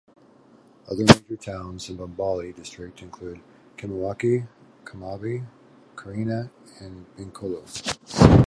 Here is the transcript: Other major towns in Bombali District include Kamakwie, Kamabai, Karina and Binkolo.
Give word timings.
Other 0.89 1.03
major 1.05 1.35
towns 1.35 1.87
in 1.87 1.95
Bombali 1.99 2.55
District 2.55 3.03
include 3.03 3.39
Kamakwie, 3.77 4.47
Kamabai, 4.83 5.45
Karina 5.95 6.49
and 6.79 7.05
Binkolo. 7.15 7.61